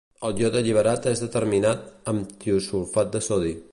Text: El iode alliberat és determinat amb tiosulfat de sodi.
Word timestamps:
El 0.27 0.39
iode 0.43 0.57
alliberat 0.61 1.05
és 1.11 1.21
determinat 1.25 1.85
amb 2.15 2.33
tiosulfat 2.45 3.13
de 3.19 3.23
sodi. 3.29 3.55